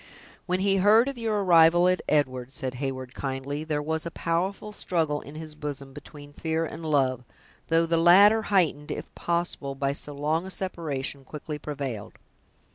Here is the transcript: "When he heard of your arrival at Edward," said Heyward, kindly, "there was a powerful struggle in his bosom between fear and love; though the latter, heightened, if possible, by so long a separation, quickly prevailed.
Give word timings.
"When 0.47 0.61
he 0.61 0.77
heard 0.77 1.07
of 1.07 1.19
your 1.19 1.43
arrival 1.43 1.87
at 1.87 2.01
Edward," 2.09 2.55
said 2.55 2.73
Heyward, 2.73 3.13
kindly, 3.13 3.63
"there 3.63 3.83
was 3.83 4.03
a 4.03 4.09
powerful 4.09 4.71
struggle 4.71 5.21
in 5.21 5.35
his 5.35 5.53
bosom 5.53 5.93
between 5.93 6.33
fear 6.33 6.65
and 6.65 6.83
love; 6.83 7.23
though 7.67 7.85
the 7.85 7.97
latter, 7.97 8.41
heightened, 8.49 8.89
if 8.89 9.13
possible, 9.13 9.75
by 9.75 9.91
so 9.91 10.15
long 10.15 10.47
a 10.47 10.49
separation, 10.49 11.23
quickly 11.23 11.59
prevailed. 11.59 12.13